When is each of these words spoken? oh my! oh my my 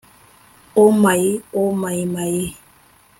oh 0.81 0.91
my! 1.03 1.19
oh 1.53 1.71
my 1.81 1.99
my 2.13 2.33